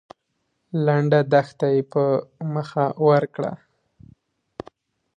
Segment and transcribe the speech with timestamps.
[0.85, 2.03] لنډه دښته يې په
[2.53, 3.53] مخه ورکړه.